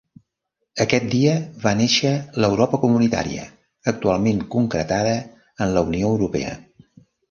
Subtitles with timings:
[0.85, 2.15] Aquest dia va néixer
[2.45, 3.47] l'Europa comunitària,
[3.95, 6.61] actualment concretada en la Unió Europea.